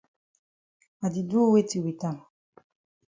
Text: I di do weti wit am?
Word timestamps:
I 1.05 1.07
di 1.13 1.21
do 1.29 1.41
weti 1.51 1.77
wit 1.83 2.01
am? 2.09 2.17